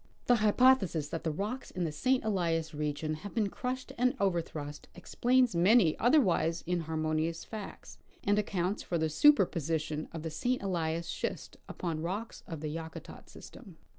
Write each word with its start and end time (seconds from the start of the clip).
The 0.25 0.37
hypothesis 0.37 1.09
that 1.09 1.23
the 1.23 1.29
rocks 1.31 1.69
in 1.69 1.83
the 1.83 1.91
St. 1.91 2.25
Elias 2.25 2.73
region 2.73 3.13
have 3.21 3.35
been 3.35 3.49
crushed 3.51 3.91
and 3.99 4.17
overthrust 4.17 4.87
explains 4.95 5.55
many 5.55 5.95
otherwise 5.99 6.63
inhar 6.63 6.99
Coal 6.99 7.05
ill 7.05 7.11
tJie 7.11 7.29
Yakutat 7.29 7.35
System. 7.35 7.35
169 7.35 7.35
monious 7.35 7.45
facts, 7.45 7.97
and 8.23 8.39
accounts 8.39 8.81
for 8.81 8.97
the 8.97 9.09
superposition 9.11 10.07
of 10.11 10.23
the 10.23 10.31
St. 10.31 10.63
Ehas 10.63 11.07
schist 11.07 11.57
upon 11.69 12.01
rocks 12.01 12.41
of 12.47 12.61
the 12.61 12.69
Yakutat 12.75 13.29
system. 13.29 13.77